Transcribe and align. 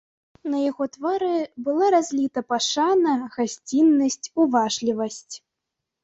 На 0.51 0.59
яго 0.69 0.85
твары 0.93 1.33
была 1.67 1.89
разліта 1.95 2.41
пашана, 2.53 3.13
гасціннасць, 3.35 4.31
уважлівасць. 4.45 5.35